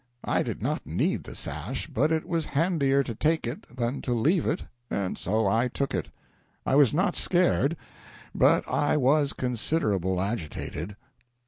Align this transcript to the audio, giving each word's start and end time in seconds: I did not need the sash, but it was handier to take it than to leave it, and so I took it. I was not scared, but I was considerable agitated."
I 0.25 0.41
did 0.41 0.63
not 0.63 0.87
need 0.87 1.25
the 1.25 1.35
sash, 1.35 1.85
but 1.85 2.11
it 2.11 2.27
was 2.27 2.47
handier 2.57 3.03
to 3.03 3.13
take 3.13 3.45
it 3.45 3.67
than 3.69 4.01
to 4.01 4.15
leave 4.15 4.47
it, 4.47 4.63
and 4.89 5.15
so 5.15 5.45
I 5.45 5.67
took 5.67 5.93
it. 5.93 6.09
I 6.65 6.73
was 6.73 6.91
not 6.91 7.15
scared, 7.15 7.77
but 8.33 8.67
I 8.67 8.97
was 8.97 9.31
considerable 9.33 10.19
agitated." 10.19 10.95